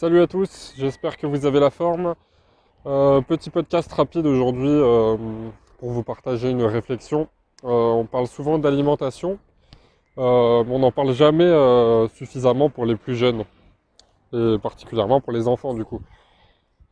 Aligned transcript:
Salut 0.00 0.20
à 0.20 0.28
tous, 0.28 0.74
j'espère 0.76 1.16
que 1.16 1.26
vous 1.26 1.44
avez 1.44 1.58
la 1.58 1.70
forme. 1.70 2.14
Euh, 2.86 3.20
petit 3.20 3.50
podcast 3.50 3.92
rapide 3.92 4.26
aujourd'hui 4.26 4.68
euh, 4.68 5.16
pour 5.80 5.90
vous 5.90 6.04
partager 6.04 6.50
une 6.50 6.62
réflexion. 6.62 7.28
Euh, 7.64 7.68
on 7.68 8.06
parle 8.06 8.28
souvent 8.28 8.60
d'alimentation, 8.60 9.40
mais 10.16 10.22
on 10.22 10.78
n'en 10.78 10.92
parle 10.92 11.12
jamais 11.14 11.50
suffisamment 12.14 12.70
pour 12.70 12.86
les 12.86 12.94
plus 12.94 13.16
jeunes, 13.16 13.42
et 14.32 14.56
particulièrement 14.62 15.20
pour 15.20 15.32
les 15.32 15.48
enfants 15.48 15.74
du 15.74 15.84
coup. 15.84 16.00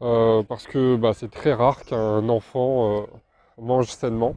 parce 0.01 0.67
que 0.67 0.97
bah, 0.97 1.13
c'est 1.15 1.31
très 1.31 1.53
rare 1.53 1.85
qu'un 1.85 2.29
enfant 2.29 3.07
mange 3.57 3.87
sainement, 3.87 4.35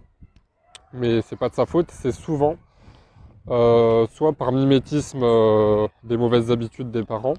mais 0.94 1.24
c'est 1.24 1.38
pas 1.38 1.50
de 1.50 1.56
sa 1.56 1.66
faute, 1.66 1.90
c'est 1.90 2.12
souvent 2.12 2.56
soit 3.48 4.34
par 4.38 4.52
mimétisme 4.52 5.26
des 6.04 6.18
mauvaises 6.18 6.52
habitudes 6.52 6.92
des 6.92 7.04
parents, 7.04 7.34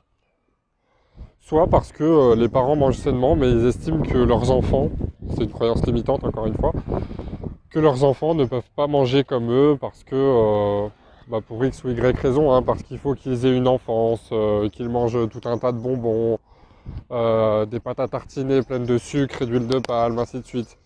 soit 1.41 1.67
parce 1.67 1.93
que 1.93 2.05
euh, 2.05 2.37
les 2.37 2.49
parents 2.49 2.77
mangent 2.77 2.99
sainement, 2.99 3.35
mais 3.35 3.51
ils 3.51 3.67
estiment 3.67 4.03
que 4.03 4.19
leurs 4.19 4.51
enfants, 4.51 4.91
c'est 5.31 5.45
une 5.45 5.51
croyance 5.51 5.85
limitante 5.87 6.25
encore 6.25 6.47
une 6.47 6.55
fois, 6.55 6.73
que 7.71 7.79
leurs 7.79 8.05
enfants 8.05 8.35
ne 8.35 8.45
peuvent 8.45 8.71
pas 8.77 8.87
manger 8.87 9.25
comme 9.25 9.51
eux 9.51 9.77
parce 9.81 10.05
que, 10.05 10.15
euh, 10.15 10.89
bah, 11.29 11.41
pour 11.47 11.65
X 11.65 11.83
ou 11.85 11.91
Y 11.91 12.17
raison, 12.19 12.53
hein, 12.53 12.63
parce 12.63 12.83
qu'il 12.83 12.99
faut 12.99 13.15
qu'ils 13.15 13.47
aient 13.47 13.57
une 13.57 13.69
enfance, 13.69 14.29
euh, 14.33 14.69
qu'ils 14.69 14.89
mangent 14.89 15.29
tout 15.31 15.41
un 15.49 15.59
tas 15.59 15.73
de 15.73 15.79
bonbons, 15.79 16.39
des 17.11 17.81
pâtes 17.81 18.01
à 18.01 18.09
tartiner 18.09 18.63
pleines 18.63 18.87
de 18.87 18.99
sucre 18.99 19.43
et 19.43 19.47
d'huile 19.47 19.67
de 19.67 19.79
palme, 19.79 20.19
ainsi 20.19 20.41
de 20.41 20.47
suite. 20.47 20.79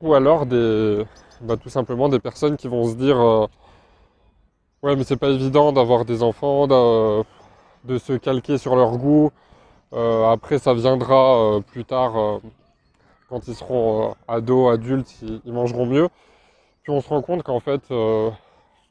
Ou 0.00 0.14
alors 0.14 0.46
des, 0.46 1.04
bah, 1.40 1.56
tout 1.56 1.70
simplement 1.70 2.08
des 2.08 2.20
personnes 2.20 2.56
qui 2.56 2.68
vont 2.68 2.84
se 2.84 2.94
dire 2.94 3.48
ouais 4.82 4.96
mais 4.96 5.04
c'est 5.04 5.16
pas 5.16 5.30
évident 5.30 5.72
d'avoir 5.72 6.04
des 6.04 6.22
enfants, 6.22 6.66
de 7.84 7.98
se 7.98 8.14
calquer 8.14 8.58
sur 8.58 8.76
leur 8.76 8.96
goût. 8.96 9.30
Euh, 9.92 10.28
après, 10.30 10.58
ça 10.58 10.74
viendra 10.74 11.56
euh, 11.56 11.60
plus 11.60 11.84
tard, 11.84 12.16
euh, 12.16 12.38
quand 13.28 13.46
ils 13.48 13.54
seront 13.54 14.14
ados, 14.28 14.72
adultes, 14.72 15.14
ils, 15.22 15.52
mangeront 15.52 15.86
mieux. 15.86 16.08
Puis 16.82 16.92
on 16.92 17.00
se 17.00 17.08
rend 17.08 17.22
compte 17.22 17.42
qu'en 17.42 17.60
fait, 17.60 17.82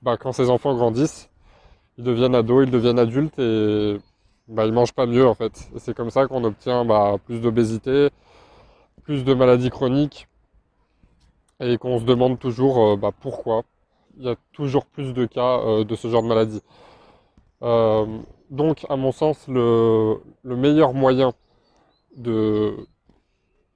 bah, 0.02 0.17
quand 0.17 0.31
ces 0.31 0.50
enfants 0.50 0.75
grandissent, 0.75 1.30
ils 1.97 2.03
deviennent 2.03 2.35
ados, 2.35 2.66
ils 2.66 2.72
deviennent 2.72 3.00
adultes 3.00 3.38
et 3.39 3.97
bah, 4.47 4.66
ils 4.66 4.73
mangent 4.73 4.94
pas 4.94 5.05
mieux 5.05 5.28
en 5.28 5.35
fait. 5.35 5.69
C'est 5.78 5.94
comme 5.95 6.09
ça 6.09 6.25
qu'on 6.28 6.44
obtient 6.44 6.85
bah, 6.85 7.17
plus 7.25 7.39
d'obésité, 7.39 8.09
plus 9.03 9.23
de 9.23 9.33
maladies 9.35 9.69
chroniques 9.69 10.28
et 11.59 11.78
qu'on 11.78 12.00
se 12.00 12.05
demande 12.05 12.39
toujours 12.39 12.97
bah, 12.97 13.11
pourquoi. 13.17 13.63
Il 14.17 14.25
y 14.25 14.30
a 14.30 14.35
toujours 14.53 14.85
plus 14.85 15.13
de 15.13 15.25
cas 15.25 15.83
de 15.83 15.95
ce 15.95 16.07
genre 16.07 16.23
de 16.23 16.28
maladie. 16.28 16.61
Donc, 17.64 18.86
à 18.88 18.95
mon 18.97 19.11
sens, 19.11 19.47
le, 19.47 20.19
meilleur 20.44 20.94
moyen 20.94 21.33
de 22.16 22.75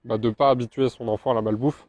ne 0.06 0.18
bah, 0.18 0.32
pas 0.38 0.52
habituer 0.52 0.90
son 0.90 1.08
enfant 1.08 1.32
à 1.32 1.34
la 1.34 1.42
malbouffe, 1.42 1.88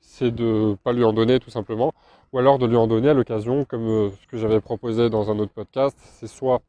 c'est 0.00 0.34
de 0.34 0.70
ne 0.70 0.74
pas 0.74 0.92
lui 0.92 1.04
en 1.04 1.12
donner 1.12 1.38
tout 1.38 1.50
simplement, 1.50 1.92
ou 2.32 2.38
alors 2.38 2.58
de 2.58 2.64
lui 2.64 2.76
en 2.76 2.86
donner 2.86 3.10
à 3.10 3.14
l'occasion, 3.14 3.66
comme 3.66 3.86
euh, 3.86 4.10
ce 4.10 4.26
que 4.26 4.38
j'avais 4.38 4.62
proposé 4.62 5.10
dans 5.10 5.30
un 5.30 5.38
autre 5.38 5.52
podcast, 5.52 5.98
c'est 6.00 6.28
soit 6.28 6.62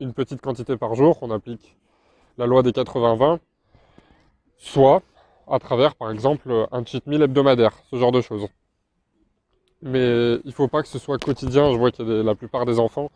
une 0.00 0.12
petite 0.12 0.40
quantité 0.40 0.76
par 0.76 0.96
jour, 0.96 1.18
on 1.22 1.30
applique 1.30 1.76
la 2.36 2.46
loi 2.46 2.64
des 2.64 2.72
80-20, 2.72 3.38
soit 4.56 5.02
à 5.46 5.60
travers 5.60 5.94
par 5.94 6.10
exemple 6.10 6.66
un 6.72 6.84
cheat 6.84 7.06
meal 7.06 7.22
hebdomadaire, 7.22 7.74
ce 7.90 7.96
genre 7.96 8.12
de 8.12 8.20
choses. 8.20 8.48
Mais 9.82 10.34
il 10.34 10.48
ne 10.48 10.52
faut 10.52 10.68
pas 10.68 10.82
que 10.82 10.88
ce 10.88 10.98
soit 10.98 11.18
quotidien, 11.18 11.72
je 11.72 11.78
vois 11.78 11.90
que 11.90 12.02
la 12.02 12.34
plupart 12.34 12.66
des 12.66 12.78
enfants 12.78 13.10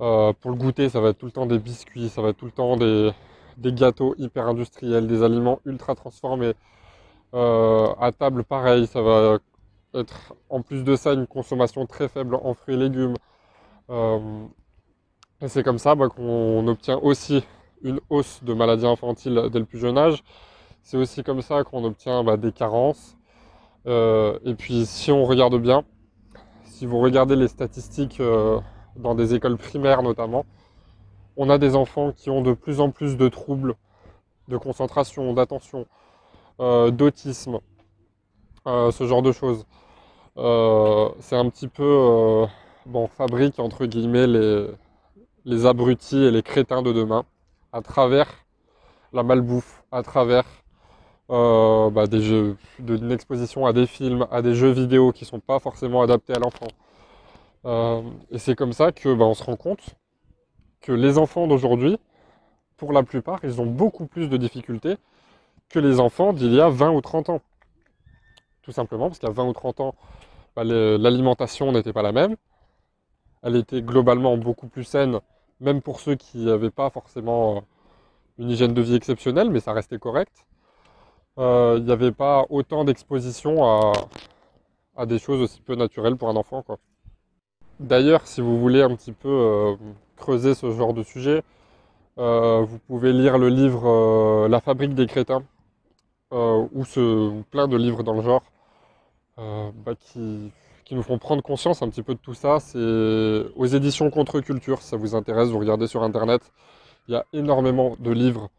euh, 0.00 0.32
pour 0.40 0.50
le 0.50 0.56
goûter, 0.56 0.88
ça 0.88 1.00
va 1.00 1.10
être 1.10 1.18
tout 1.18 1.26
le 1.26 1.32
temps 1.32 1.46
des 1.46 1.58
biscuits, 1.58 2.08
ça 2.10 2.20
va 2.22 2.30
être 2.30 2.36
tout 2.36 2.44
le 2.46 2.52
temps 2.52 2.76
des, 2.76 3.12
gâteaux 3.58 4.14
hyper 4.18 4.46
industriels, 4.48 5.06
des 5.06 5.22
aliments 5.22 5.60
ultra 5.64 5.94
transformés. 5.94 6.52
Euh, 7.34 7.94
à 8.00 8.12
table, 8.12 8.44
pareil, 8.44 8.86
ça 8.86 9.02
va 9.02 9.38
être 9.94 10.34
en 10.50 10.62
plus 10.62 10.84
de 10.84 10.96
ça 10.96 11.12
une 11.14 11.26
consommation 11.26 11.86
très 11.86 12.08
faible 12.08 12.34
en 12.36 12.54
fruits 12.54 12.74
et 12.74 12.78
légumes. 12.78 13.14
Euh, 13.90 14.46
et 15.40 15.48
c'est 15.48 15.62
comme 15.62 15.78
ça 15.78 15.94
bah, 15.94 16.08
qu'on 16.08 16.66
obtient 16.68 16.98
aussi 16.98 17.44
une 17.82 18.00
hausse 18.10 18.42
de 18.42 18.54
maladies 18.54 18.86
infantiles 18.86 19.48
dès 19.52 19.58
le 19.58 19.64
plus 19.66 19.78
jeune 19.78 19.98
âge. 19.98 20.22
C'est 20.82 20.96
aussi 20.96 21.22
comme 21.24 21.42
ça 21.42 21.64
qu'on 21.64 21.84
obtient 21.84 22.24
bah, 22.24 22.36
des 22.36 22.52
carences. 22.52 23.16
Et 23.86 24.54
puis 24.58 24.86
si 24.86 25.12
on 25.12 25.24
regarde 25.24 25.56
bien, 25.60 25.84
si 26.64 26.86
vous 26.86 26.98
regardez 26.98 27.36
les 27.36 27.48
statistiques 27.48 28.20
dans 28.96 29.14
des 29.14 29.34
écoles 29.34 29.56
primaires 29.56 30.02
notamment, 30.02 30.44
on 31.36 31.50
a 31.50 31.58
des 31.58 31.76
enfants 31.76 32.12
qui 32.12 32.30
ont 32.30 32.42
de 32.42 32.52
plus 32.52 32.80
en 32.80 32.90
plus 32.90 33.16
de 33.16 33.28
troubles 33.28 33.74
de 34.48 34.56
concentration, 34.56 35.32
d'attention, 35.32 35.86
euh, 36.60 36.90
d'autisme, 36.90 37.58
euh, 38.66 38.90
ce 38.90 39.06
genre 39.06 39.22
de 39.22 39.32
choses. 39.32 39.66
Euh, 40.38 41.08
c'est 41.20 41.36
un 41.36 41.48
petit 41.50 41.68
peu, 41.68 42.46
bon, 42.86 43.06
fabrique 43.08 43.58
entre 43.58 43.86
guillemets 43.86 44.26
les, 44.26 44.66
les 45.44 45.66
abrutis 45.66 46.24
et 46.24 46.30
les 46.30 46.42
crétins 46.42 46.82
de 46.82 46.92
demain 46.92 47.24
à 47.72 47.82
travers 47.82 48.28
la 49.12 49.22
malbouffe, 49.22 49.82
à 49.92 50.02
travers 50.02 50.44
bah, 51.28 52.06
des 52.06 52.22
jeux, 52.22 52.56
d'une 52.78 53.12
exposition 53.12 53.66
à 53.66 53.72
des 53.72 53.86
films, 53.86 54.26
à 54.30 54.42
des 54.42 54.54
jeux 54.54 54.70
vidéo 54.70 55.12
qui 55.12 55.24
ne 55.24 55.28
sont 55.28 55.40
pas 55.40 55.58
forcément 55.58 56.02
adaptés 56.02 56.34
à 56.34 56.38
l'enfant. 56.38 56.68
Euh, 57.66 58.02
et 58.30 58.38
c'est 58.38 58.54
comme 58.54 58.72
ça 58.72 58.92
que 58.92 59.12
bah, 59.14 59.24
on 59.24 59.34
se 59.34 59.42
rend 59.42 59.56
compte 59.56 59.96
que 60.80 60.92
les 60.92 61.18
enfants 61.18 61.48
d'aujourd'hui, 61.48 61.98
pour 62.76 62.92
la 62.92 63.02
plupart, 63.02 63.40
ils 63.42 63.60
ont 63.60 63.66
beaucoup 63.66 64.06
plus 64.06 64.28
de 64.28 64.36
difficultés 64.36 64.96
que 65.68 65.80
les 65.80 65.98
enfants 65.98 66.32
d'il 66.32 66.54
y 66.54 66.60
a 66.60 66.68
20 66.68 66.90
ou 66.92 67.00
30 67.00 67.30
ans. 67.30 67.40
Tout 68.62 68.72
simplement 68.72 69.08
parce 69.08 69.18
qu'à 69.18 69.30
20 69.30 69.44
ou 69.46 69.52
30 69.52 69.80
ans, 69.80 69.94
bah, 70.54 70.64
l'alimentation 70.64 71.72
n'était 71.72 71.92
pas 71.92 72.02
la 72.02 72.12
même. 72.12 72.36
Elle 73.42 73.56
était 73.56 73.82
globalement 73.82 74.36
beaucoup 74.36 74.68
plus 74.68 74.84
saine, 74.84 75.20
même 75.60 75.82
pour 75.82 76.00
ceux 76.00 76.14
qui 76.14 76.38
n'avaient 76.44 76.70
pas 76.70 76.90
forcément 76.90 77.56
euh, 77.56 77.60
une 78.38 78.50
hygiène 78.50 78.74
de 78.74 78.82
vie 78.82 78.94
exceptionnelle, 78.94 79.50
mais 79.50 79.60
ça 79.60 79.72
restait 79.72 79.98
correct. 79.98 80.46
Euh, 81.38 81.76
il 81.78 81.84
n'y 81.84 81.92
avait 81.92 82.12
pas 82.12 82.46
autant 82.48 82.84
d'exposition 82.84 83.92
à, 84.96 85.06
des 85.06 85.18
choses 85.18 85.40
aussi 85.42 85.60
peu 85.60 85.74
naturelles 85.74 86.16
pour 86.16 86.28
un 86.28 86.36
enfant. 86.36 86.64
D'ailleurs, 87.78 88.26
si 88.26 88.40
vous 88.40 88.58
voulez 88.58 88.82
un 88.82 88.94
petit 88.96 89.12
peu 89.12 89.28
euh, 89.28 89.76
creuser 90.16 90.54
ce 90.54 90.70
genre 90.72 90.94
de 90.94 91.02
sujet, 91.02 91.42
euh, 92.18 92.62
vous 92.62 92.78
pouvez 92.78 93.12
lire 93.12 93.36
le 93.36 93.48
livre 93.50 94.48
La 94.48 94.60
fabrique 94.60 94.94
des 94.94 95.06
crétins, 95.06 95.42
ou, 96.32 96.84
ce, 96.84 97.42
plein 97.50 97.68
de 97.68 97.76
livres 97.76 98.02
dans 98.02 98.14
le 98.14 98.22
genre, 98.22 98.42
bah, 99.36 99.94
qui, 99.98 100.52
nous 100.92 101.02
font 101.02 101.18
prendre 101.18 101.42
conscience 101.42 101.82
un 101.82 101.90
petit 101.90 102.02
peu 102.02 102.14
de 102.14 102.20
tout 102.20 102.34
ça. 102.34 102.60
C'est 102.60 102.78
aux 103.56 103.66
éditions 103.66 104.10
Contre-Culture, 104.10 104.80
si 104.80 104.88
ça 104.88 104.96
vous 104.96 105.14
intéresse, 105.14 105.50
vous 105.50 105.58
regardez 105.58 105.86
sur 105.86 106.02
Internet. 106.02 106.40
Il 107.08 107.12
y 107.12 107.16
a 107.16 107.26
énormément 107.32 107.96
de 108.00 108.10
livres 108.10 108.50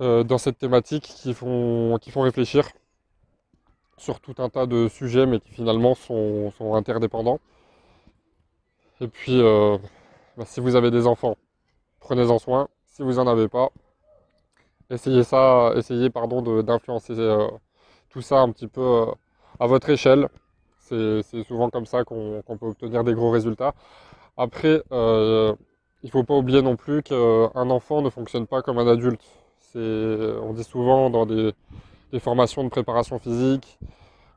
dans 0.00 0.38
cette 0.38 0.58
thématique 0.58 1.04
qui 1.04 1.34
font, 1.34 1.98
qui 2.00 2.10
font 2.10 2.22
réfléchir 2.22 2.68
sur 3.98 4.20
tout 4.20 4.34
un 4.38 4.48
tas 4.48 4.66
de 4.66 4.88
sujets, 4.88 5.26
mais 5.26 5.40
qui 5.40 5.52
finalement 5.52 5.94
sont 5.94 6.52
interdépendants. 6.74 7.38
Et 9.00 9.08
puis, 9.08 9.40
euh, 9.40 9.78
bah, 10.36 10.44
si 10.46 10.60
vous 10.60 10.76
avez 10.76 10.90
des 10.90 11.06
enfants, 11.06 11.36
prenez-en 12.00 12.38
soin. 12.38 12.68
Si 12.86 13.02
vous 13.02 13.14
n'en 13.14 13.26
avez 13.26 13.48
pas, 13.48 13.70
essayez 14.90 15.24
ça, 15.24 15.72
essayez 15.76 16.10
pardon 16.10 16.42
d'influencer 16.62 17.14
euh, 17.18 17.48
tout 18.10 18.20
ça 18.22 18.40
un 18.40 18.52
petit 18.52 18.66
peu 18.68 18.82
euh, 18.82 19.06
à 19.58 19.66
votre 19.66 19.88
échelle. 19.90 20.28
C'est 20.80 21.22
souvent 21.44 21.70
comme 21.70 21.86
ça 21.86 22.04
qu'on 22.04 22.42
peut 22.42 22.66
obtenir 22.66 23.04
des 23.04 23.14
gros 23.14 23.30
résultats. 23.30 23.74
Après, 24.36 24.82
il 24.90 25.56
ne 26.04 26.10
faut 26.10 26.24
pas 26.24 26.34
oublier 26.34 26.62
non 26.62 26.74
plus 26.74 27.02
qu'un 27.04 27.70
enfant 27.70 28.02
ne 28.02 28.10
fonctionne 28.10 28.46
pas 28.48 28.60
comme 28.62 28.78
un 28.78 28.88
adulte. 28.88 29.22
On 29.74 30.52
dit 30.52 30.64
souvent 30.64 31.10
dans 31.10 31.26
des 31.26 31.54
formations 32.18 32.64
de 32.64 32.68
préparation 32.68 33.18
physique 33.18 33.78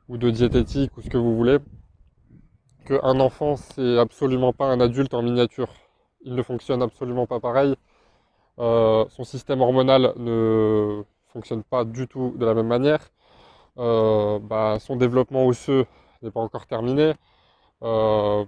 ou 0.08 0.16
de 0.16 0.30
diététique 0.30 0.96
ou 0.96 1.02
ce 1.02 1.08
que 1.08 1.16
vous 1.16 1.36
voulez, 1.36 1.58
qu'un 2.84 3.20
enfant, 3.20 3.56
c'est 3.56 3.98
absolument 3.98 4.52
pas 4.52 4.66
un 4.66 4.80
adulte 4.80 5.14
en 5.14 5.22
miniature. 5.22 5.68
Il 6.22 6.34
ne 6.34 6.42
fonctionne 6.42 6.82
absolument 6.82 7.26
pas 7.26 7.40
pareil. 7.40 7.74
Euh, 8.58 9.04
son 9.08 9.24
système 9.24 9.60
hormonal 9.60 10.12
ne 10.16 11.02
fonctionne 11.32 11.62
pas 11.64 11.84
du 11.84 12.06
tout 12.06 12.34
de 12.36 12.46
la 12.46 12.54
même 12.54 12.66
manière. 12.66 13.00
Euh, 13.78 14.38
bah, 14.38 14.78
son 14.80 14.96
développement 14.96 15.46
osseux 15.46 15.86
n'est 16.22 16.30
pas 16.30 16.40
encore 16.40 16.66
terminé. 16.66 17.14
Euh, 17.82 18.44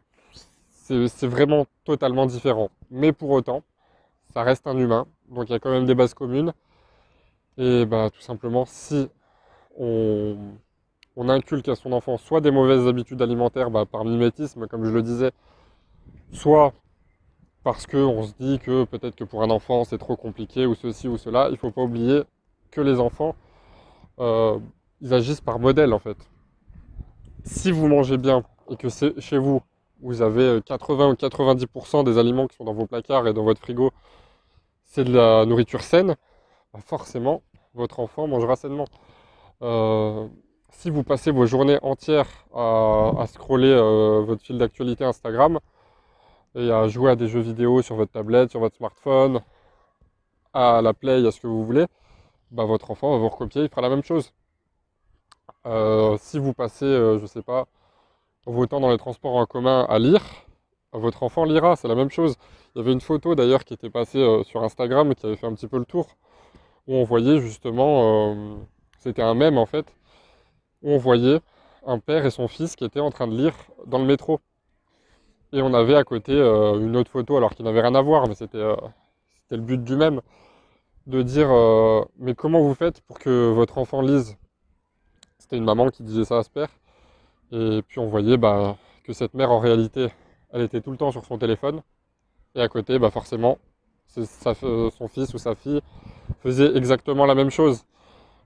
c'est 0.70 1.26
vraiment 1.26 1.66
totalement 1.84 2.26
différent. 2.26 2.70
Mais 2.90 3.12
pour 3.12 3.30
autant, 3.30 3.62
ça 4.32 4.42
reste 4.42 4.66
un 4.66 4.76
humain. 4.76 5.06
Donc 5.28 5.48
il 5.48 5.52
y 5.52 5.56
a 5.56 5.58
quand 5.58 5.70
même 5.70 5.86
des 5.86 5.94
bases 5.94 6.14
communes. 6.14 6.52
Et 7.58 7.86
bah, 7.86 8.10
tout 8.12 8.20
simplement, 8.20 8.64
si 8.66 9.08
on, 9.78 10.36
inculque 11.16 11.68
à 11.68 11.74
son 11.74 11.92
enfant 11.92 12.18
soit 12.18 12.40
des 12.40 12.50
mauvaises 12.50 12.86
habitudes 12.86 13.22
alimentaires 13.22 13.70
bah, 13.70 13.86
par 13.86 14.04
mimétisme, 14.04 14.66
comme 14.66 14.84
je 14.84 14.90
le 14.90 15.02
disais, 15.02 15.30
soit 16.32 16.72
parce 17.64 17.86
qu'on 17.86 18.22
se 18.22 18.32
dit 18.38 18.58
que 18.58 18.84
peut-être 18.84 19.16
que 19.16 19.24
pour 19.24 19.42
un 19.42 19.50
enfant 19.50 19.84
c'est 19.84 19.98
trop 19.98 20.16
compliqué 20.16 20.66
ou 20.66 20.74
ceci 20.74 21.08
ou 21.08 21.16
cela, 21.16 21.48
il 21.48 21.52
ne 21.52 21.56
faut 21.56 21.70
pas 21.70 21.82
oublier 21.82 22.22
que 22.70 22.80
les 22.80 23.00
enfants, 23.00 23.34
euh, 24.20 24.58
ils 25.00 25.12
agissent 25.14 25.40
par 25.40 25.58
modèle 25.58 25.92
en 25.92 25.98
fait. 25.98 26.16
Si 27.44 27.72
vous 27.72 27.88
mangez 27.88 28.18
bien 28.18 28.44
et 28.70 28.76
que 28.76 28.88
c'est 28.88 29.18
chez 29.20 29.38
vous, 29.38 29.62
vous 30.00 30.22
avez 30.22 30.60
80 30.64 31.08
ou 31.10 31.12
90% 31.14 32.04
des 32.04 32.18
aliments 32.18 32.46
qui 32.46 32.56
sont 32.56 32.64
dans 32.64 32.74
vos 32.74 32.86
placards 32.86 33.26
et 33.26 33.32
dans 33.32 33.44
votre 33.44 33.60
frigo, 33.60 33.92
c'est 34.84 35.04
de 35.04 35.12
la 35.12 35.46
nourriture 35.46 35.82
saine, 35.82 36.16
forcément 36.80 37.42
votre 37.74 38.00
enfant 38.00 38.26
mangera 38.26 38.56
sainement. 38.56 38.86
Euh, 39.62 40.28
si 40.70 40.90
vous 40.90 41.02
passez 41.02 41.30
vos 41.30 41.46
journées 41.46 41.78
entières 41.82 42.28
à, 42.54 43.24
scroller 43.28 43.70
euh, 43.70 44.22
votre 44.26 44.42
fil 44.42 44.58
d'actualité 44.58 45.04
Instagram 45.04 45.58
et 46.54 46.70
à 46.70 46.88
jouer 46.88 47.12
à 47.12 47.16
des 47.16 47.28
jeux 47.28 47.40
vidéo 47.40 47.82
sur 47.82 47.96
votre 47.96 48.12
tablette, 48.12 48.50
sur 48.50 48.60
votre 48.60 48.76
smartphone, 48.76 49.40
à 50.52 50.80
la 50.82 50.94
play, 50.94 51.26
à 51.26 51.30
ce 51.30 51.40
que 51.40 51.46
vous 51.46 51.64
voulez, 51.64 51.86
bah, 52.50 52.64
votre 52.64 52.90
enfant 52.90 53.12
va 53.12 53.18
vous 53.18 53.28
recopier, 53.28 53.62
il 53.62 53.68
fera 53.68 53.82
la 53.82 53.90
même 53.90 54.02
chose. 54.02 54.32
Euh, 55.66 56.16
si 56.20 56.38
vous 56.38 56.54
passez, 56.54 56.86
je 56.86 57.20
ne 57.20 57.26
sais 57.26 57.42
pas, 57.42 57.66
vos 58.46 58.66
temps 58.66 58.80
dans 58.80 58.90
les 58.90 58.98
transports 58.98 59.34
en 59.36 59.46
commun 59.46 59.86
à 59.88 59.98
lire, 59.98 60.22
votre 60.92 61.22
enfant 61.22 61.44
lira, 61.44 61.76
c'est 61.76 61.88
la 61.88 61.94
même 61.94 62.10
chose. 62.10 62.36
Il 62.74 62.78
y 62.78 62.80
avait 62.82 62.92
une 62.92 63.00
photo 63.00 63.34
d'ailleurs 63.34 63.64
qui 63.64 63.74
était 63.74 63.90
passée 63.90 64.42
sur 64.44 64.62
Instagram 64.62 65.14
qui 65.14 65.26
avait 65.26 65.36
fait 65.36 65.46
un 65.46 65.54
petit 65.54 65.68
peu 65.68 65.78
le 65.78 65.84
tour 65.84 66.06
où 66.86 66.94
on 66.94 67.04
voyait 67.04 67.40
justement, 67.40 68.32
euh, 68.32 68.56
c'était 68.98 69.22
un 69.22 69.34
mème 69.34 69.58
en 69.58 69.66
fait, 69.66 69.86
où 70.82 70.90
on 70.90 70.98
voyait 70.98 71.40
un 71.86 71.98
père 71.98 72.26
et 72.26 72.30
son 72.30 72.48
fils 72.48 72.76
qui 72.76 72.84
étaient 72.84 73.00
en 73.00 73.10
train 73.10 73.26
de 73.26 73.36
lire 73.36 73.54
dans 73.86 73.98
le 73.98 74.04
métro. 74.04 74.40
Et 75.52 75.62
on 75.62 75.74
avait 75.74 75.94
à 75.94 76.04
côté 76.04 76.32
euh, 76.32 76.80
une 76.80 76.96
autre 76.96 77.10
photo, 77.10 77.36
alors 77.36 77.54
qu'il 77.54 77.64
n'avait 77.64 77.80
rien 77.80 77.94
à 77.94 78.02
voir, 78.02 78.28
mais 78.28 78.34
c'était 78.34 78.58
euh, 78.58 78.76
le 79.50 79.58
but 79.58 79.82
du 79.82 79.96
même, 79.96 80.20
de 81.06 81.22
dire 81.22 81.48
mais 82.18 82.34
comment 82.34 82.60
vous 82.60 82.74
faites 82.74 83.00
pour 83.02 83.18
que 83.18 83.50
votre 83.50 83.78
enfant 83.78 84.00
lise? 84.00 84.36
C'était 85.38 85.56
une 85.56 85.64
maman 85.64 85.88
qui 85.90 86.02
disait 86.02 86.24
ça 86.24 86.38
à 86.38 86.42
ce 86.42 86.50
père. 86.50 86.68
Et 87.52 87.82
puis 87.86 88.00
on 88.00 88.06
voyait 88.06 88.36
bah, 88.36 88.76
que 89.04 89.12
cette 89.12 89.34
mère 89.34 89.52
en 89.52 89.60
réalité, 89.60 90.08
elle 90.50 90.62
était 90.62 90.80
tout 90.80 90.90
le 90.90 90.96
temps 90.96 91.12
sur 91.12 91.24
son 91.24 91.38
téléphone. 91.38 91.82
Et 92.56 92.60
à 92.60 92.68
côté, 92.68 92.98
bah, 92.98 93.10
forcément, 93.10 93.58
son 94.08 95.08
fils 95.08 95.32
ou 95.34 95.38
sa 95.38 95.54
fille 95.54 95.80
faisait 96.46 96.76
exactement 96.76 97.26
la 97.26 97.34
même 97.34 97.50
chose. 97.50 97.84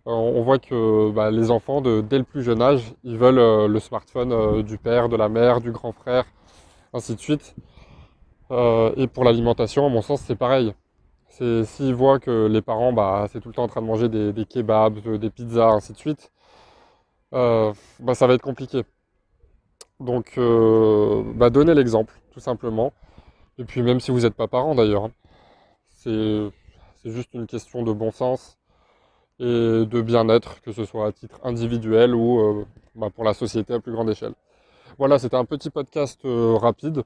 Euh, 0.06 0.12
on 0.12 0.42
voit 0.42 0.58
que 0.58 1.10
bah, 1.10 1.30
les 1.30 1.50
enfants, 1.50 1.82
dès 1.82 2.18
le 2.18 2.24
plus 2.24 2.42
jeune 2.42 2.62
âge, 2.62 2.94
ils 3.04 3.18
veulent 3.18 3.38
euh, 3.38 3.68
le 3.68 3.78
smartphone 3.78 4.32
euh, 4.32 4.62
du 4.62 4.78
père, 4.78 5.10
de 5.10 5.16
la 5.16 5.28
mère, 5.28 5.60
du 5.60 5.70
grand 5.70 5.92
frère, 5.92 6.24
ainsi 6.94 7.14
de 7.14 7.20
suite. 7.20 7.54
et 8.50 9.06
pour 9.06 9.24
l'alimentation, 9.24 9.86
à 9.86 9.88
mon 9.90 10.02
sens, 10.02 10.22
c'est 10.22 10.36
pareil. 10.36 10.74
S'ils 11.28 11.94
voient 11.94 12.18
que 12.18 12.46
les 12.46 12.62
parents, 12.62 12.92
bah, 12.92 13.26
c'est 13.30 13.40
tout 13.40 13.48
le 13.48 13.54
temps 13.54 13.64
en 13.64 13.68
train 13.68 13.82
de 13.82 13.86
manger 13.86 14.08
des, 14.08 14.44
kebabs, 14.46 14.98
des 15.18 15.30
pizzas, 15.30 15.70
ainsi 15.70 15.92
de 15.92 15.98
suite, 15.98 16.32
bah, 17.32 18.14
ça 18.14 18.26
va 18.26 18.34
être 18.34 18.42
compliqué. 18.42 18.82
Donc, 20.00 20.38
bah, 21.36 21.50
donnez 21.50 21.74
l'exemple, 21.74 22.14
tout 22.32 22.40
simplement. 22.40 22.92
Et 23.58 23.64
puis 23.64 23.82
même 23.82 24.00
si 24.00 24.10
vous 24.10 24.20
n'êtes 24.20 24.34
pas 24.34 24.48
parent 24.48 24.74
d'ailleurs, 24.74 25.04
hein. 25.04 25.12
C'est 27.02 27.10
juste 27.10 27.32
une 27.34 27.46
question 27.46 27.82
de 27.82 27.92
bon 27.92 28.10
sens 28.10 28.58
et 29.38 29.86
de 29.86 30.02
bien-être, 30.02 30.60
que 30.60 30.72
ce 30.72 30.84
soit 30.84 31.06
à 31.06 31.12
titre 31.12 31.40
individuel 31.42 32.14
ou 32.14 32.40
euh, 32.40 32.66
bah, 32.94 33.08
pour 33.10 33.24
la 33.24 33.32
société 33.32 33.72
à 33.72 33.80
plus 33.80 33.92
grande 33.92 34.10
échelle. 34.10 34.34
Voilà, 34.98 35.18
c'était 35.18 35.36
un 35.36 35.46
petit 35.46 35.70
podcast 35.70 36.20
euh, 36.26 36.56
rapide. 36.56 37.02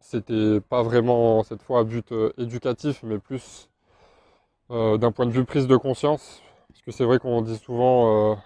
C'était 0.00 0.60
pas 0.60 0.82
vraiment 0.82 1.44
cette 1.44 1.62
fois 1.62 1.80
à 1.80 1.84
but 1.84 2.10
euh, 2.12 2.32
éducatif, 2.36 3.02
mais 3.04 3.18
plus 3.18 3.68
d'un 4.70 5.12
point 5.12 5.26
de 5.26 5.30
vue 5.30 5.44
prise 5.44 5.68
de 5.68 5.76
conscience. 5.76 6.42
Parce 6.68 6.82
que 6.82 6.90
c'est 6.90 7.04
vrai 7.04 7.20
qu'on 7.20 7.42
dit 7.42 7.58
souvent 7.58 8.36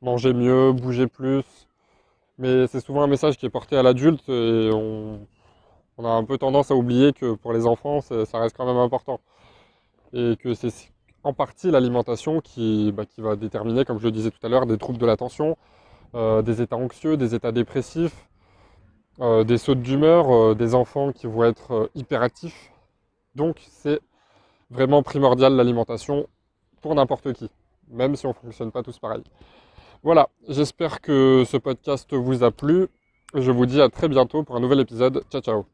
manger 0.00 0.32
mieux, 0.32 0.72
bouger 0.72 1.06
plus, 1.06 1.44
mais 2.38 2.66
c'est 2.66 2.80
souvent 2.80 3.02
un 3.02 3.06
message 3.06 3.36
qui 3.36 3.46
est 3.46 3.50
porté 3.50 3.76
à 3.76 3.82
l'adulte 3.82 4.28
et 4.28 4.70
on, 4.72 5.20
on 5.98 6.04
a 6.04 6.08
un 6.08 6.24
peu 6.24 6.38
tendance 6.38 6.70
à 6.70 6.74
oublier 6.74 7.12
que 7.12 7.34
pour 7.34 7.52
les 7.52 7.66
enfants, 7.66 8.00
ça 8.00 8.38
reste 8.38 8.56
quand 8.56 8.66
même 8.66 8.76
important. 8.76 9.20
Et 10.12 10.36
que 10.36 10.54
c'est 10.54 10.70
en 11.24 11.32
partie 11.32 11.70
l'alimentation 11.70 12.40
qui, 12.40 12.92
bah, 12.92 13.06
qui, 13.06 13.20
va 13.20 13.34
déterminer, 13.34 13.84
comme 13.84 13.98
je 13.98 14.04
le 14.04 14.12
disais 14.12 14.30
tout 14.30 14.44
à 14.46 14.48
l'heure, 14.48 14.66
des 14.66 14.78
troubles 14.78 14.98
de 14.98 15.06
l'attention, 15.06 15.56
euh, 16.14 16.42
des 16.42 16.62
états 16.62 16.76
anxieux, 16.76 17.16
des 17.16 17.34
états 17.34 17.50
dépressifs, 17.50 18.28
euh, 19.20 19.42
des 19.42 19.58
sautes 19.58 19.80
d'humeur, 19.80 20.30
euh, 20.30 20.54
des 20.54 20.74
enfants 20.74 21.12
qui 21.12 21.26
vont 21.26 21.44
être 21.44 21.90
hyperactifs. 21.94 22.70
Donc 23.34 23.56
c'est 23.68 24.00
vraiment 24.70 25.02
primordial 25.02 25.54
l'alimentation 25.56 26.26
pour 26.82 26.94
n'importe 26.94 27.32
qui, 27.32 27.50
même 27.88 28.16
si 28.16 28.26
on 28.26 28.30
ne 28.30 28.34
fonctionne 28.34 28.70
pas 28.70 28.82
tous 28.82 28.98
pareil. 28.98 29.24
Voilà, 30.02 30.28
j'espère 30.48 31.00
que 31.00 31.44
ce 31.46 31.56
podcast 31.56 32.12
vous 32.12 32.44
a 32.44 32.50
plu. 32.50 32.88
Je 33.34 33.50
vous 33.50 33.66
dis 33.66 33.80
à 33.80 33.88
très 33.88 34.08
bientôt 34.08 34.42
pour 34.44 34.56
un 34.56 34.60
nouvel 34.60 34.80
épisode. 34.80 35.24
Ciao 35.30 35.40
ciao 35.40 35.73